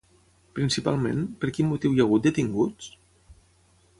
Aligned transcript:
Principalment, 0.59 1.19
per 1.43 1.51
quin 1.57 1.69
motiu 1.73 1.93
hi 1.95 2.01
ha 2.03 2.07
hagut 2.09 2.25
detinguts? 2.29 2.91